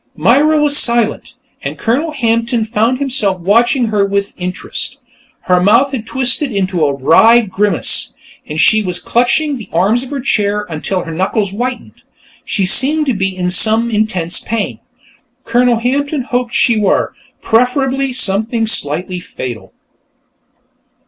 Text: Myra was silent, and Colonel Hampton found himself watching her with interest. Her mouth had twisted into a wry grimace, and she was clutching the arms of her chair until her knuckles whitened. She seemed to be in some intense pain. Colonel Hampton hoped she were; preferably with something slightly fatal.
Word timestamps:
Myra 0.15 0.59
was 0.59 0.75
silent, 0.79 1.35
and 1.63 1.77
Colonel 1.77 2.09
Hampton 2.11 2.65
found 2.65 2.97
himself 2.97 3.39
watching 3.39 3.89
her 3.89 4.03
with 4.03 4.33
interest. 4.35 4.97
Her 5.41 5.61
mouth 5.61 5.91
had 5.91 6.07
twisted 6.07 6.51
into 6.51 6.83
a 6.83 6.91
wry 6.95 7.41
grimace, 7.41 8.15
and 8.47 8.59
she 8.59 8.81
was 8.81 8.97
clutching 8.97 9.57
the 9.57 9.69
arms 9.71 10.01
of 10.01 10.09
her 10.09 10.19
chair 10.19 10.65
until 10.69 11.03
her 11.03 11.13
knuckles 11.13 11.51
whitened. 11.51 12.01
She 12.43 12.65
seemed 12.65 13.05
to 13.05 13.13
be 13.13 13.37
in 13.37 13.51
some 13.51 13.91
intense 13.91 14.39
pain. 14.39 14.79
Colonel 15.43 15.75
Hampton 15.77 16.23
hoped 16.23 16.55
she 16.55 16.79
were; 16.79 17.13
preferably 17.43 18.07
with 18.07 18.17
something 18.17 18.65
slightly 18.65 19.19
fatal. 19.19 19.71